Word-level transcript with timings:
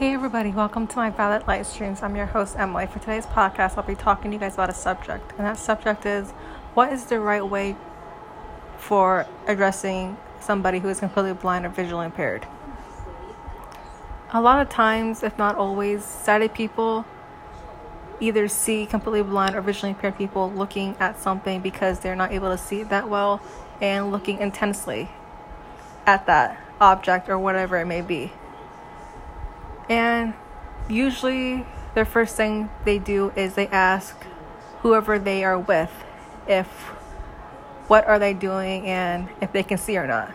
Hey 0.00 0.14
everybody, 0.14 0.50
welcome 0.50 0.86
to 0.86 0.96
my 0.96 1.10
Violet 1.10 1.46
Light 1.46 1.66
Streams. 1.66 2.02
I'm 2.02 2.16
your 2.16 2.24
host 2.24 2.56
Emily. 2.58 2.86
For 2.86 2.98
today's 3.00 3.26
podcast, 3.26 3.76
I'll 3.76 3.82
be 3.82 3.94
talking 3.94 4.30
to 4.30 4.34
you 4.34 4.40
guys 4.40 4.54
about 4.54 4.70
a 4.70 4.72
subject, 4.72 5.32
and 5.36 5.46
that 5.46 5.58
subject 5.58 6.06
is 6.06 6.30
what 6.72 6.90
is 6.90 7.04
the 7.04 7.20
right 7.20 7.46
way 7.46 7.76
for 8.78 9.26
addressing 9.46 10.16
somebody 10.40 10.78
who 10.78 10.88
is 10.88 11.00
completely 11.00 11.34
blind 11.34 11.66
or 11.66 11.68
visually 11.68 12.06
impaired. 12.06 12.46
A 14.32 14.40
lot 14.40 14.62
of 14.62 14.70
times, 14.70 15.22
if 15.22 15.36
not 15.36 15.56
always, 15.56 16.02
sighted 16.02 16.54
people 16.54 17.04
either 18.20 18.48
see 18.48 18.86
completely 18.86 19.22
blind 19.22 19.54
or 19.54 19.60
visually 19.60 19.90
impaired 19.90 20.16
people 20.16 20.50
looking 20.50 20.96
at 20.98 21.18
something 21.18 21.60
because 21.60 22.00
they're 22.00 22.16
not 22.16 22.32
able 22.32 22.48
to 22.48 22.56
see 22.56 22.80
it 22.80 22.88
that 22.88 23.10
well 23.10 23.42
and 23.82 24.10
looking 24.10 24.38
intensely 24.38 25.10
at 26.06 26.24
that 26.24 26.58
object 26.80 27.28
or 27.28 27.38
whatever 27.38 27.76
it 27.76 27.84
may 27.84 28.00
be. 28.00 28.32
And 29.90 30.34
usually, 30.88 31.66
their 31.94 32.04
first 32.04 32.36
thing 32.36 32.70
they 32.84 32.98
do 32.98 33.32
is 33.34 33.54
they 33.54 33.66
ask 33.66 34.16
whoever 34.82 35.18
they 35.18 35.44
are 35.44 35.58
with 35.58 35.90
if 36.46 36.66
what 37.88 38.06
are 38.06 38.20
they 38.20 38.32
doing 38.32 38.86
and 38.86 39.28
if 39.40 39.52
they 39.52 39.64
can 39.64 39.76
see 39.76 39.98
or 39.98 40.06
not. 40.06 40.32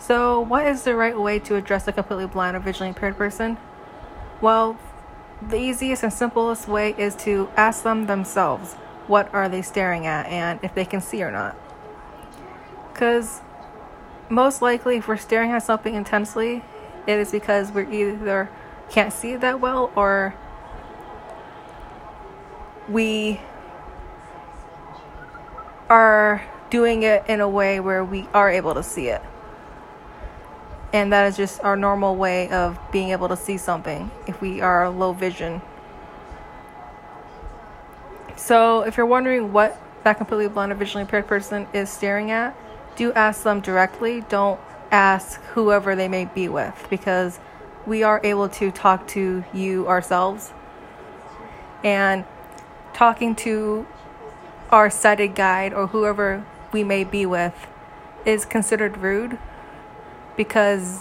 So, 0.00 0.40
what 0.40 0.66
is 0.66 0.82
the 0.82 0.94
right 0.94 1.18
way 1.18 1.38
to 1.40 1.56
address 1.56 1.86
a 1.86 1.92
completely 1.92 2.26
blind 2.26 2.56
or 2.56 2.60
visually 2.60 2.88
impaired 2.88 3.18
person? 3.18 3.58
Well, 4.40 4.78
the 5.46 5.58
easiest 5.58 6.02
and 6.02 6.12
simplest 6.12 6.66
way 6.66 6.94
is 6.96 7.14
to 7.16 7.50
ask 7.56 7.82
them 7.82 8.06
themselves 8.06 8.74
what 9.06 9.32
are 9.34 9.48
they 9.50 9.60
staring 9.62 10.06
at 10.06 10.26
and 10.26 10.58
if 10.62 10.74
they 10.74 10.86
can 10.86 11.02
see 11.02 11.22
or 11.22 11.30
not. 11.30 11.56
Because 12.92 13.42
most 14.30 14.62
likely, 14.62 14.96
if 14.96 15.08
we're 15.08 15.18
staring 15.18 15.50
at 15.50 15.62
something 15.62 15.94
intensely, 15.94 16.64
it 17.06 17.18
is 17.18 17.30
because 17.30 17.70
we 17.72 17.82
either 17.84 18.48
can't 18.90 19.12
see 19.12 19.32
it 19.32 19.40
that 19.40 19.60
well 19.60 19.92
or 19.96 20.34
we 22.88 23.40
are 25.88 26.44
doing 26.70 27.02
it 27.02 27.24
in 27.28 27.40
a 27.40 27.48
way 27.48 27.80
where 27.80 28.04
we 28.04 28.28
are 28.34 28.50
able 28.50 28.74
to 28.74 28.82
see 28.82 29.08
it. 29.08 29.22
And 30.92 31.12
that 31.12 31.26
is 31.26 31.36
just 31.36 31.62
our 31.62 31.76
normal 31.76 32.16
way 32.16 32.48
of 32.48 32.78
being 32.90 33.10
able 33.10 33.28
to 33.28 33.36
see 33.36 33.56
something 33.56 34.10
if 34.26 34.40
we 34.40 34.60
are 34.60 34.88
low 34.88 35.12
vision. 35.12 35.60
So, 38.36 38.82
if 38.82 38.96
you're 38.96 39.06
wondering 39.06 39.52
what 39.52 39.80
that 40.04 40.18
completely 40.18 40.48
blind 40.48 40.70
or 40.70 40.74
visually 40.74 41.02
impaired 41.02 41.26
person 41.26 41.66
is 41.72 41.90
staring 41.90 42.30
at, 42.30 42.56
do 42.96 43.12
ask 43.12 43.42
them 43.42 43.60
directly. 43.60 44.22
Don't 44.28 44.60
ask 44.90 45.40
whoever 45.54 45.96
they 45.96 46.08
may 46.08 46.24
be 46.26 46.48
with 46.48 46.86
because 46.90 47.40
we 47.86 48.02
are 48.02 48.20
able 48.24 48.48
to 48.48 48.70
talk 48.70 49.06
to 49.08 49.44
you 49.52 49.86
ourselves. 49.88 50.52
And 51.84 52.24
talking 52.92 53.34
to 53.36 53.86
our 54.70 54.90
sighted 54.90 55.34
guide 55.34 55.72
or 55.72 55.88
whoever 55.88 56.44
we 56.72 56.82
may 56.82 57.04
be 57.04 57.24
with 57.24 57.66
is 58.24 58.44
considered 58.44 58.96
rude 58.98 59.38
because 60.36 61.00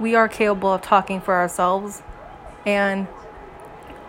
we 0.00 0.14
are 0.14 0.28
capable 0.28 0.72
of 0.72 0.82
talking 0.82 1.20
for 1.20 1.34
ourselves 1.34 2.02
and 2.66 3.06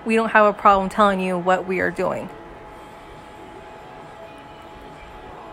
we 0.05 0.15
don't 0.15 0.31
have 0.31 0.45
a 0.45 0.53
problem 0.53 0.89
telling 0.89 1.19
you 1.19 1.37
what 1.37 1.67
we 1.67 1.79
are 1.79 1.91
doing. 1.91 2.29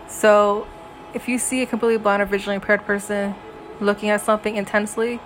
So, 0.08 0.66
if 1.12 1.28
you 1.28 1.38
see 1.38 1.62
a 1.62 1.66
completely 1.66 1.98
blind 1.98 2.22
or 2.22 2.26
visually 2.26 2.54
impaired 2.54 2.84
person 2.84 3.34
looking 3.80 4.10
at 4.10 4.20
something 4.20 4.56
intensely, 4.56 5.20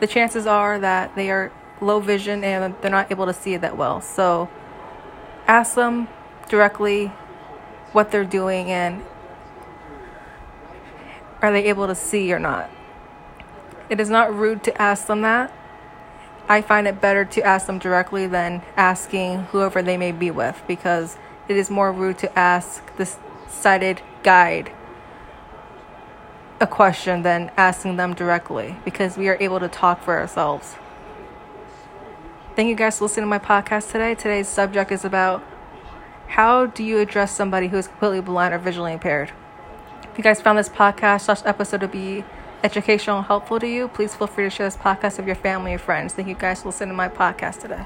the 0.00 0.06
chances 0.06 0.46
are 0.46 0.78
that 0.78 1.14
they 1.14 1.30
are 1.30 1.52
low 1.80 2.00
vision 2.00 2.44
and 2.44 2.74
they're 2.80 2.90
not 2.90 3.10
able 3.10 3.26
to 3.26 3.32
see 3.32 3.54
it 3.54 3.60
that 3.60 3.76
well. 3.76 4.00
So 4.00 4.48
ask 5.46 5.74
them 5.74 6.08
directly 6.48 7.08
what 7.92 8.10
they're 8.10 8.24
doing 8.24 8.70
and 8.70 9.02
are 11.40 11.52
they 11.52 11.64
able 11.64 11.86
to 11.86 11.94
see 11.94 12.32
or 12.32 12.38
not. 12.38 12.70
It 13.88 14.00
is 14.00 14.10
not 14.10 14.34
rude 14.34 14.62
to 14.64 14.82
ask 14.82 15.06
them 15.06 15.22
that. 15.22 15.52
I 16.48 16.62
find 16.62 16.86
it 16.86 17.00
better 17.00 17.24
to 17.24 17.42
ask 17.42 17.66
them 17.66 17.78
directly 17.78 18.26
than 18.26 18.62
asking 18.76 19.44
whoever 19.44 19.82
they 19.82 19.96
may 19.96 20.12
be 20.12 20.30
with 20.30 20.62
because 20.66 21.16
it 21.46 21.56
is 21.56 21.70
more 21.70 21.92
rude 21.92 22.18
to 22.18 22.38
ask 22.38 22.96
the 22.96 23.10
sighted 23.48 24.02
guide 24.22 24.72
a 26.60 26.66
question 26.66 27.22
than 27.22 27.50
asking 27.56 27.96
them 27.96 28.14
directly 28.14 28.76
because 28.84 29.16
we 29.16 29.28
are 29.28 29.36
able 29.40 29.60
to 29.60 29.68
talk 29.68 30.02
for 30.02 30.18
ourselves. 30.18 30.76
Thank 32.56 32.68
you 32.68 32.74
guys 32.74 32.98
for 32.98 33.04
listening 33.04 33.24
to 33.24 33.28
my 33.28 33.38
podcast 33.38 33.92
today. 33.92 34.14
Today's 34.16 34.48
subject 34.48 34.90
is 34.90 35.04
about 35.04 35.44
how 36.26 36.66
do 36.66 36.82
you 36.82 36.98
address 36.98 37.34
somebody 37.34 37.68
who 37.68 37.76
is 37.76 37.86
completely 37.86 38.20
blind 38.20 38.52
or 38.52 38.58
visually 38.58 38.92
impaired. 38.92 39.32
If 40.02 40.18
you 40.18 40.24
guys 40.24 40.40
found 40.40 40.58
this 40.58 40.68
podcast 40.68 41.22
slash 41.22 41.42
episode 41.44 41.80
to 41.80 41.88
be 41.88 42.24
educational 42.64 43.18
and 43.18 43.26
helpful 43.26 43.60
to 43.60 43.68
you, 43.68 43.86
please 43.86 44.14
feel 44.16 44.26
free 44.26 44.44
to 44.44 44.50
share 44.50 44.66
this 44.66 44.76
podcast 44.76 45.18
with 45.18 45.26
your 45.26 45.36
family 45.36 45.74
or 45.74 45.78
friends. 45.78 46.14
Thank 46.14 46.26
you 46.26 46.34
guys 46.34 46.62
for 46.62 46.68
listening 46.70 46.90
to 46.90 46.94
my 46.96 47.08
podcast 47.08 47.60
today. 47.60 47.84